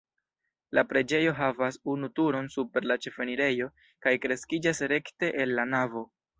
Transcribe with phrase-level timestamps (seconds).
[0.77, 3.69] La preĝejo havas unu turon super la ĉefenirejo
[4.07, 6.07] kaj kreskiĝas rekte el la navo.